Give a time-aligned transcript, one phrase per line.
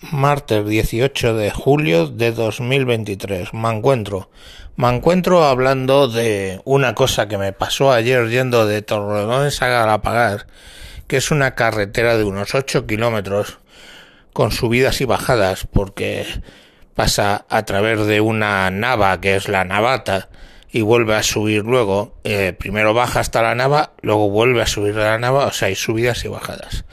[0.00, 3.54] martes 18 de julio de 2023.
[3.54, 4.30] Me encuentro.
[4.76, 10.46] Me encuentro hablando de una cosa que me pasó ayer yendo de Torrelodones a Galapagar,
[11.06, 13.58] que es una carretera de unos 8 kilómetros
[14.32, 16.26] con subidas y bajadas, porque
[16.94, 20.28] pasa a través de una nava que es la navata
[20.76, 22.12] y vuelve a subir luego.
[22.22, 25.68] Eh, primero baja hasta la nava, luego vuelve a subir a la nava, o sea,
[25.68, 26.84] hay subidas y bajadas.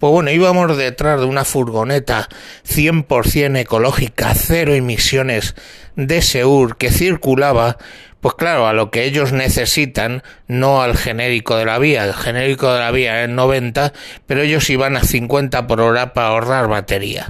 [0.00, 2.28] Pues bueno, íbamos detrás de una furgoneta
[2.66, 5.54] 100% ecológica, cero emisiones
[5.94, 7.78] de Seur, que circulaba,
[8.20, 12.06] pues claro, a lo que ellos necesitan, no al genérico de la vía.
[12.06, 13.92] El genérico de la vía es 90,
[14.26, 17.28] pero ellos iban a 50 por hora para ahorrar batería.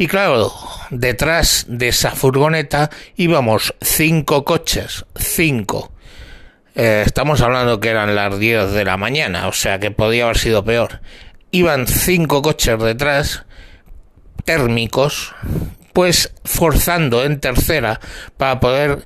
[0.00, 0.50] Y claro,
[0.88, 5.92] detrás de esa furgoneta íbamos cinco coches, cinco.
[6.74, 10.38] Eh, estamos hablando que eran las 10 de la mañana, o sea que podía haber
[10.38, 11.02] sido peor.
[11.50, 13.44] Iban cinco coches detrás,
[14.46, 15.34] térmicos,
[15.92, 18.00] pues forzando en tercera
[18.38, 19.04] para poder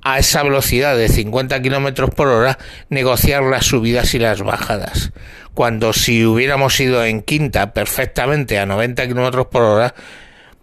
[0.00, 2.56] a esa velocidad de 50 kilómetros por hora
[2.88, 5.12] negociar las subidas y las bajadas.
[5.52, 9.94] Cuando si hubiéramos ido en quinta perfectamente a 90 kilómetros por hora,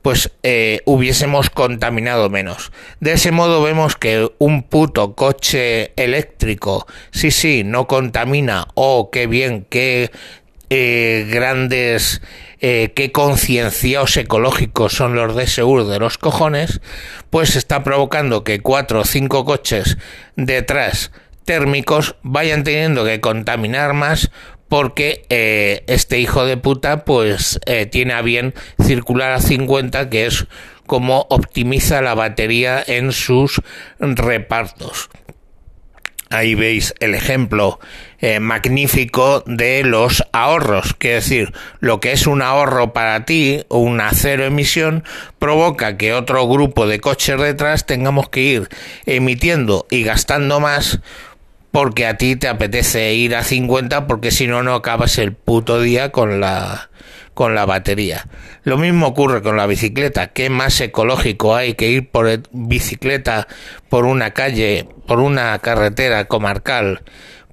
[0.07, 2.71] pues eh, hubiésemos contaminado menos.
[3.01, 9.27] De ese modo vemos que un puto coche eléctrico, sí, sí, no contamina, oh, qué
[9.27, 10.09] bien, qué
[10.69, 12.21] eh, grandes,
[12.61, 16.79] eh, qué concienciados ecológicos son los de Seur de los cojones,
[17.29, 19.97] pues está provocando que cuatro o cinco coches
[20.37, 21.11] detrás
[21.43, 24.31] térmicos vayan teniendo que contaminar más
[24.69, 30.25] porque eh, este hijo de puta pues eh, tiene a bien circular a 50 que
[30.25, 30.47] es
[30.85, 33.61] como optimiza la batería en sus
[33.99, 35.09] repartos.
[36.29, 37.79] Ahí veis el ejemplo
[38.19, 44.11] eh, magnífico de los ahorros, que decir, lo que es un ahorro para ti, una
[44.11, 45.05] cero emisión,
[45.39, 48.69] provoca que otro grupo de coches detrás tengamos que ir
[49.05, 50.99] emitiendo y gastando más
[51.71, 55.81] porque a ti te apetece ir a 50 porque si no no acabas el puto
[55.81, 56.89] día con la
[57.37, 58.25] con la batería.
[58.63, 60.27] Lo mismo ocurre con la bicicleta.
[60.27, 63.47] ¿Qué más ecológico hay que ir por bicicleta
[63.89, 67.03] por una calle, por una carretera comarcal?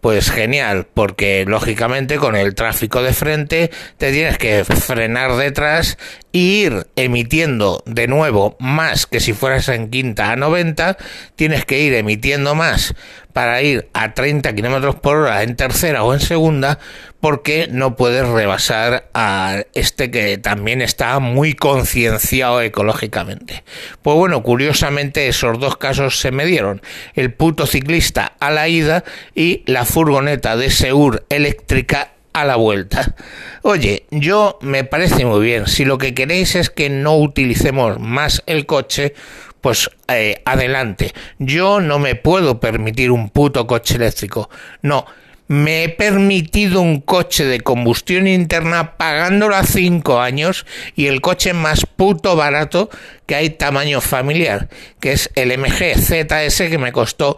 [0.00, 5.98] Pues genial, porque lógicamente con el tráfico de frente te tienes que frenar detrás
[6.34, 10.98] e ir emitiendo de nuevo más que si fueras en quinta a 90,
[11.36, 12.94] tienes que ir emitiendo más
[13.32, 16.78] para ir a 30 kilómetros por hora en tercera o en segunda
[17.20, 23.64] porque no puedes rebasar a este que también está muy concienciado ecológicamente.
[24.02, 26.82] Pues bueno, curiosamente esos dos casos se me dieron.
[27.14, 33.14] El puto ciclista a la ida y la furgoneta de Seur eléctrica a la vuelta.
[33.62, 35.66] Oye, yo me parece muy bien.
[35.66, 39.14] Si lo que queréis es que no utilicemos más el coche,
[39.62, 41.14] pues eh, adelante.
[41.38, 44.50] Yo no me puedo permitir un puto coche eléctrico.
[44.82, 45.06] No.
[45.46, 50.64] Me he permitido un coche de combustión interna pagándolo a cinco años
[50.96, 52.88] y el coche más puto barato
[53.26, 57.36] que hay tamaño familiar, que es el MG ZS que me costó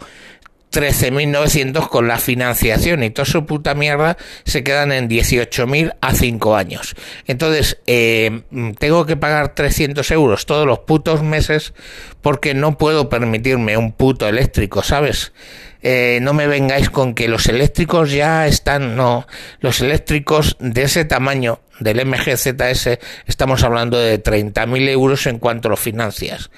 [0.77, 6.55] 13.900 con la financiación y toda su puta mierda se quedan en 18.000 a 5
[6.55, 6.95] años.
[7.25, 8.43] Entonces, eh,
[8.77, 11.73] tengo que pagar 300 euros todos los putos meses
[12.21, 15.33] porque no puedo permitirme un puto eléctrico, ¿sabes?
[15.81, 19.25] Eh, no me vengáis con que los eléctricos ya están, no,
[19.61, 25.77] los eléctricos de ese tamaño del MGZS estamos hablando de 30.000 euros en cuanto lo
[25.77, 26.51] financias.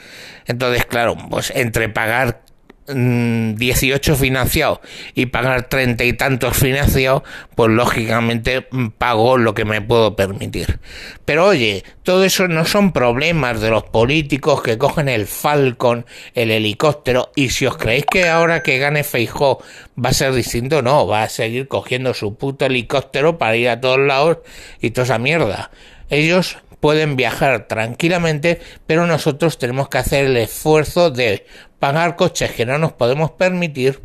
[0.45, 2.48] Entonces, claro, pues entre pagar
[2.89, 4.79] 18 mm, financiados
[5.15, 7.23] y pagar treinta y tantos financiados,
[7.55, 8.67] pues lógicamente
[8.97, 10.79] pago lo que me puedo permitir.
[11.25, 16.51] Pero oye, todo eso no son problemas de los políticos que cogen el Falcon, el
[16.51, 19.63] helicóptero, y si os creéis que ahora que gane Feijó
[20.03, 23.79] va a ser distinto, no, va a seguir cogiendo su puto helicóptero para ir a
[23.79, 24.39] todos lados
[24.81, 25.71] y toda esa mierda.
[26.09, 31.45] Ellos pueden viajar tranquilamente, pero nosotros tenemos que hacer el esfuerzo de
[31.79, 34.01] pagar coches que no nos podemos permitir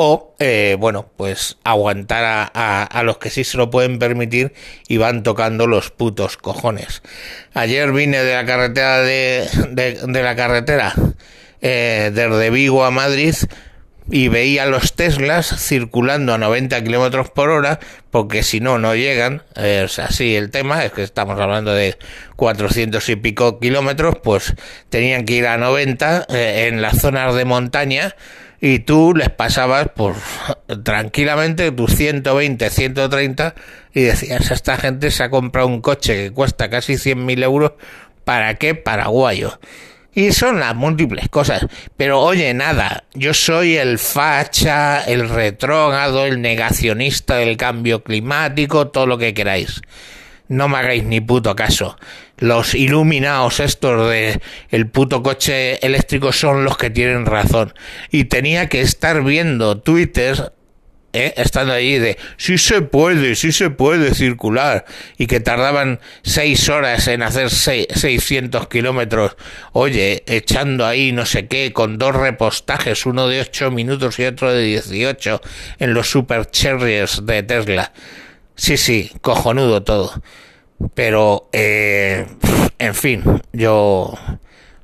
[0.00, 4.52] o, eh, bueno, pues aguantar a, los que sí se lo pueden permitir
[4.86, 7.02] y van tocando los putos cojones.
[7.52, 10.94] Ayer vine de la carretera de, de, la carretera
[11.60, 13.34] eh, desde Vigo a Madrid
[14.10, 17.78] y veía los Teslas circulando a 90 kilómetros por hora,
[18.10, 19.42] porque si no, no llegan.
[19.54, 21.98] Es así el tema, es que estamos hablando de
[22.36, 24.54] 400 y pico kilómetros, pues
[24.88, 28.14] tenían que ir a 90 eh, en las zonas de montaña
[28.60, 30.16] y tú les pasabas pues
[30.82, 33.54] tranquilamente tus 120, 130
[33.94, 37.72] y decías, esta gente se ha comprado un coche que cuesta casi 100.000 euros,
[38.24, 38.74] ¿para qué?
[38.74, 39.58] Paraguayo.
[40.18, 41.64] Y son las múltiples cosas.
[41.96, 49.06] Pero oye, nada, yo soy el facha, el retrógrado, el negacionista del cambio climático, todo
[49.06, 49.80] lo que queráis.
[50.48, 51.96] No me hagáis ni puto caso.
[52.36, 57.72] Los iluminados estos de el puto coche eléctrico son los que tienen razón.
[58.10, 60.52] Y tenía que estar viendo Twitter
[61.12, 61.34] ¿eh?
[61.36, 64.84] estando allí de sí se puede, sí se puede circular
[65.16, 69.36] y que tardaban seis horas en hacer 600 kilómetros,
[69.72, 74.52] oye, echando ahí no sé qué, con dos repostajes, uno de 8 minutos y otro
[74.52, 75.40] de 18
[75.78, 77.92] en los super cherries de Tesla.
[78.54, 80.12] Sí, sí, cojonudo todo.
[80.94, 82.26] Pero, eh,
[82.78, 83.22] en fin,
[83.52, 84.14] yo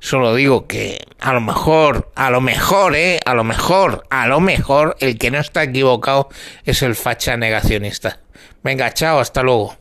[0.05, 4.39] Solo digo que a lo mejor, a lo mejor, eh, a lo mejor, a lo
[4.39, 6.29] mejor el que no está equivocado
[6.63, 8.19] es el facha negacionista.
[8.63, 9.75] Venga, chao, hasta luego.